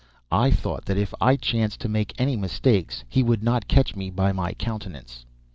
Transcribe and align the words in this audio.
I 0.31 0.49
thought 0.49 0.85
that 0.85 0.97
if 0.97 1.13
I 1.21 1.35
chanced 1.35 1.79
to 1.81 1.87
make 1.87 2.15
any 2.19 2.35
mistakes, 2.35 3.03
he 3.07 3.21
would 3.21 3.43
not 3.43 3.67
catch 3.67 3.95
me 3.95 4.09
by 4.09 4.31
my 4.31 4.53
countenance. 4.53 5.25